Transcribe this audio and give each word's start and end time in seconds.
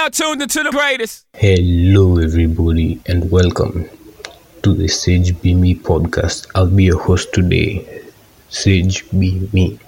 now 0.00 0.08
tuned 0.08 0.40
into 0.40 0.62
the 0.62 0.70
greatest. 0.70 1.26
Hello, 1.34 2.16
everybody, 2.16 2.98
and 3.04 3.30
welcome 3.30 3.86
to 4.62 4.72
the 4.72 4.88
Sage 4.88 5.38
Be 5.42 5.52
Me 5.52 5.74
podcast. 5.74 6.46
I'll 6.54 6.74
be 6.74 6.84
your 6.84 6.98
host 6.98 7.34
today, 7.34 8.02
Sage 8.48 9.04
Be 9.10 9.46
Me. 9.52 9.78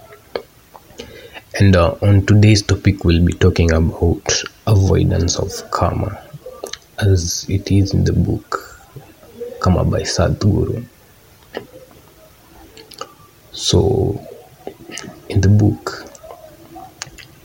And 1.59 1.75
uh, 1.75 1.95
on 2.03 2.27
today's 2.27 2.61
topic, 2.61 3.03
we'll 3.03 3.25
be 3.25 3.33
talking 3.33 3.71
about 3.71 4.43
avoidance 4.67 5.35
of 5.35 5.49
karma, 5.71 6.21
as 6.99 7.47
it 7.49 7.71
is 7.71 7.95
in 7.95 8.03
the 8.03 8.13
book 8.13 8.85
Karma 9.61 9.83
by 9.83 10.01
Sadhguru. 10.01 10.85
So, 13.51 14.23
in 15.29 15.41
the 15.41 15.49
book, 15.49 16.05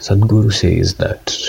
Sadhguru 0.00 0.52
says 0.52 0.96
that 0.96 1.47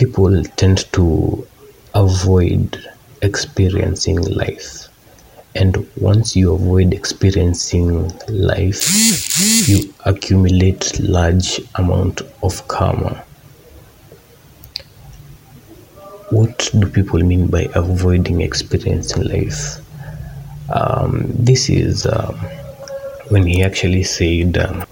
people 0.00 0.42
tend 0.56 0.90
to 0.92 1.46
avoid 1.94 2.82
experiencing 3.20 4.18
life. 4.22 4.88
And 5.54 5.86
once 5.98 6.34
you 6.34 6.54
avoid 6.54 6.94
experiencing 6.94 8.10
life 8.28 9.68
you 9.68 9.92
accumulate 10.06 10.98
large 11.00 11.60
amount 11.74 12.22
of 12.42 12.66
karma. 12.66 13.22
What 16.30 16.70
do 16.78 16.88
people 16.88 17.20
mean 17.20 17.48
by 17.48 17.68
avoiding 17.74 18.40
experiencing 18.40 19.24
life? 19.24 19.80
Um, 20.70 21.26
this 21.34 21.68
is 21.68 22.06
um, 22.06 22.36
when 23.28 23.46
he 23.46 23.62
actually 23.62 24.04
said 24.04 24.56
um, 24.56 24.86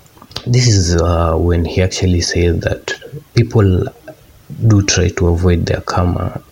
this 0.47 0.67
is 0.67 1.01
uh, 1.01 1.35
when 1.35 1.65
he 1.65 1.81
actually 1.81 2.21
said 2.21 2.61
that 2.61 2.93
people 3.35 3.87
do 4.67 4.83
try 4.83 5.09
to 5.09 5.29
avoid 5.29 5.67
their 5.67 5.81
karma. 5.83 6.43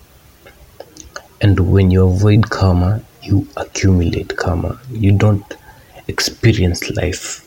And 1.41 1.59
when 1.73 1.91
you 1.91 2.07
avoid 2.07 2.51
karma 2.51 3.03
you 3.27 3.47
accumulate 3.57 4.37
karma. 4.37 4.79
You 4.91 5.13
don't 5.13 5.57
experience 6.07 6.91
life 6.91 7.43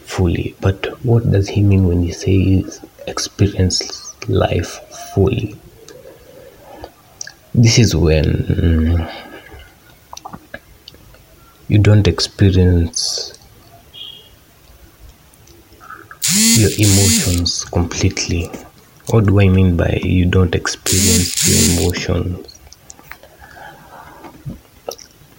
fully. 0.00 0.54
But 0.60 1.04
what 1.04 1.30
does 1.30 1.48
he 1.48 1.62
mean 1.62 1.86
when 1.88 2.02
he 2.02 2.12
says 2.12 2.80
experience 3.06 4.14
life 4.28 4.78
fully? 5.14 5.56
This 7.54 7.78
is 7.78 7.96
when 7.96 8.24
mm, 8.24 9.12
you 11.66 11.78
don't 11.78 12.06
experience 12.06 13.36
your 16.56 16.70
emotions 16.78 17.64
completely 17.64 18.50
what 19.10 19.24
do 19.24 19.40
i 19.40 19.48
mean 19.48 19.74
by 19.74 19.98
you 20.02 20.26
don't 20.26 20.54
experience 20.54 21.30
your 21.48 21.80
emotions? 21.80 22.58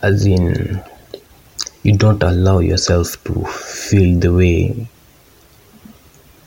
As 0.01 0.25
in 0.25 0.81
you 1.83 1.95
don't 1.95 2.23
allow 2.23 2.59
yourself 2.59 3.23
to 3.25 3.45
feel 3.45 4.19
the 4.19 4.33
way 4.33 4.87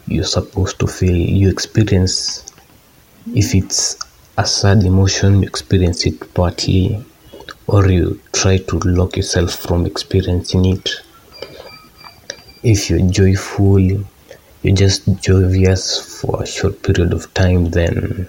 you're 0.09 0.25
supposed 0.25 0.81
to 0.81 0.89
feel. 0.89 1.15
You 1.15 1.49
experience 1.49 2.53
if 3.35 3.55
it's 3.55 3.99
a 4.37 4.45
sad 4.45 4.83
emotion 4.83 5.43
you 5.43 5.49
experience 5.49 6.05
it 6.07 6.35
partly 6.35 7.05
or 7.69 7.89
you 7.89 8.21
try 8.33 8.57
to 8.57 8.79
lock 8.81 9.17
yourself 9.17 9.55
from 9.55 9.87
experiencing 9.87 10.65
it. 10.65 10.91
If 12.65 12.91
you're 12.91 13.09
joyful 13.09 14.05
you're 14.63 14.77
just 14.77 15.03
joyous 15.21 16.21
for 16.21 16.43
a 16.43 16.47
short 16.47 16.83
period 16.83 17.13
of 17.13 17.33
time 17.35 17.67
then 17.67 18.29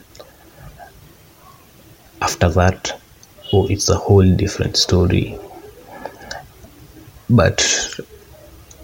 after 2.22 2.50
that 2.50 3.00
oh 3.54 3.68
it's 3.68 3.90
a 3.90 3.96
whole 3.96 4.30
different 4.36 4.76
story. 4.76 5.38
But 7.30 7.60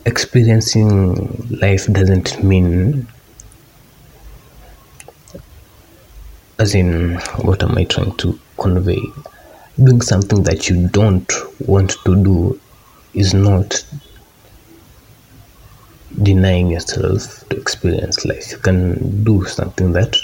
experiencing 0.06 1.60
life 1.62 1.88
doesn't 1.92 2.44
mean 2.44 3.08
as 6.58 6.76
in 6.76 7.16
what 7.42 7.64
am 7.64 7.78
i 7.78 7.84
trying 7.86 8.16
to 8.18 8.40
convey? 8.58 9.02
Doing 9.82 10.02
something 10.02 10.44
that 10.44 10.70
you 10.70 10.88
don't 10.90 11.32
want 11.68 11.92
to 12.06 12.24
do 12.24 12.60
is 13.14 13.34
not 13.34 13.84
denying 16.30 16.70
yourself 16.76 17.48
to 17.50 17.58
experience 17.64 18.26
life 18.32 18.52
you 18.54 18.60
can 18.68 18.80
do 19.24 19.36
something 19.46 19.90
that 20.00 20.16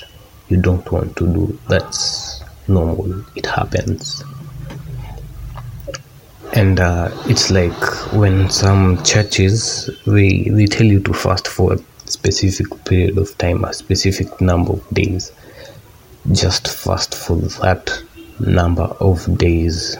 you 0.49 0.57
don't 0.57 0.91
want 0.91 1.15
to 1.17 1.27
do. 1.27 1.59
That's 1.67 2.43
normal. 2.67 3.23
It 3.35 3.45
happens. 3.45 4.23
And 6.53 6.79
uh, 6.79 7.09
it's 7.25 7.51
like 7.51 8.13
when 8.13 8.49
some 8.49 9.03
churches 9.03 9.89
they 10.05 10.43
they 10.49 10.65
tell 10.67 10.85
you 10.85 10.99
to 11.01 11.13
fast 11.13 11.47
for 11.47 11.73
a 11.73 11.77
specific 12.05 12.67
period 12.85 13.17
of 13.17 13.37
time 13.37 13.63
a 13.65 13.73
specific 13.73 14.39
number 14.39 14.73
of 14.73 14.89
days. 14.91 15.31
Just 16.31 16.67
fast 16.67 17.13
for 17.15 17.35
that 17.35 17.91
number 18.39 18.83
of 19.09 19.37
days. 19.37 19.97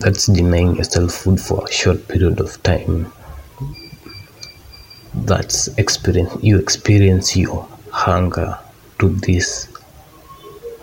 That's 0.00 0.26
denying 0.26 0.76
yourself 0.76 1.12
food 1.12 1.40
for 1.40 1.64
a 1.64 1.72
short 1.72 2.08
period 2.08 2.40
of 2.40 2.62
time 2.62 3.12
that's 5.14 5.68
experience 5.76 6.32
you 6.42 6.58
experience 6.58 7.36
your 7.36 7.66
hunger 7.90 8.58
to 8.98 9.08
this 9.08 9.68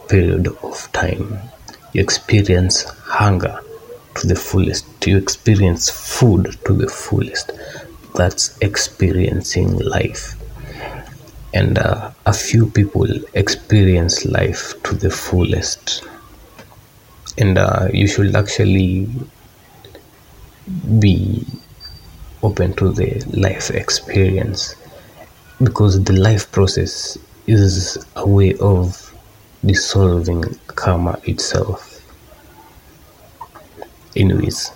period 0.09 0.47
of 0.63 0.91
time. 0.91 1.39
You 1.93 2.01
experience 2.01 2.83
hunger 2.83 3.59
to 4.15 4.27
the 4.27 4.35
fullest. 4.35 4.85
You 5.05 5.17
experience 5.17 5.89
food 5.89 6.57
to 6.65 6.73
the 6.73 6.87
fullest. 6.87 7.51
That's 8.15 8.57
experiencing 8.59 9.77
life. 9.77 10.35
And 11.53 11.77
uh, 11.77 12.11
a 12.25 12.33
few 12.33 12.67
people 12.69 13.07
experience 13.33 14.25
life 14.25 14.81
to 14.83 14.95
the 14.95 15.09
fullest. 15.09 16.03
And 17.37 17.57
uh, 17.57 17.87
you 17.93 18.07
should 18.07 18.35
actually 18.35 19.07
be 20.99 21.45
open 22.47 22.73
to 22.73 22.91
the 22.99 23.09
life 23.45 23.69
experience 23.71 24.75
because 25.67 26.03
the 26.03 26.13
life 26.13 26.51
process 26.51 27.17
is 27.47 27.97
a 28.15 28.27
way 28.27 28.53
of 28.55 29.13
dissolving 29.65 30.43
karma 30.67 31.19
itself. 31.23 31.79
Anyways 34.15 34.71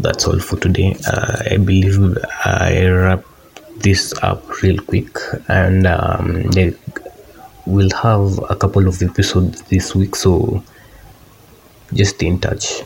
that's 0.00 0.26
all 0.26 0.38
for 0.38 0.58
today. 0.58 0.96
Uh, 1.06 1.36
i 1.50 1.56
believe 1.56 1.98
i 2.44 2.86
wrap 2.86 3.24
this 3.76 4.12
up 4.22 4.62
real 4.62 4.78
quick 4.78 5.16
and 5.48 5.86
um, 5.86 6.42
will 7.66 7.90
have 8.02 8.38
a 8.50 8.56
couple 8.56 8.86
of 8.86 9.02
episodes 9.02 9.62
this 9.62 9.94
week 9.94 10.14
so 10.14 10.62
just 11.92 12.16
stay 12.16 12.26
in 12.26 12.38
touch. 12.38 12.82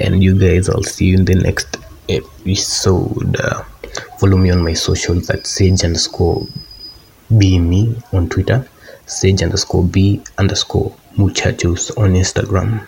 And 0.00 0.22
you 0.22 0.38
guys 0.38 0.68
i'll 0.68 0.82
see 0.82 1.06
you 1.06 1.18
in 1.18 1.24
the 1.24 1.36
next 1.36 1.76
episode 2.08 3.36
uh, 3.40 3.62
follow 4.18 4.36
me 4.36 4.50
on 4.50 4.62
my 4.62 4.72
socials 4.72 5.30
at 5.30 5.46
sage 5.46 5.84
underscore 5.84 6.46
be 7.36 7.58
me 7.58 7.94
on 8.12 8.28
twitter 8.28 8.66
sage 9.06 9.42
underscore 9.42 9.84
b 9.84 10.22
underscore 10.38 10.94
muchachos 11.16 11.90
on 11.98 12.14
instagram 12.14 12.86